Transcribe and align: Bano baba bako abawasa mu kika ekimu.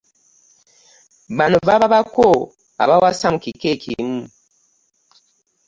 Bano 1.37 1.57
baba 1.67 1.87
bako 1.93 2.27
abawasa 2.83 3.25
mu 3.33 3.37
kika 3.43 3.67
ekimu. 3.75 4.19